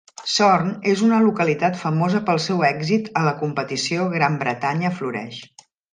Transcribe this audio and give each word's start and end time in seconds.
Sorn 0.35 0.69
és 0.91 1.01
una 1.07 1.19
localitat 1.25 1.77
famosa 1.83 2.21
pel 2.31 2.41
seu 2.47 2.65
èxit 2.71 3.11
a 3.21 3.25
la 3.27 3.35
competició 3.43 4.09
Gran 4.15 4.41
Bretanya 4.45 4.95
Floreix. 5.01 5.39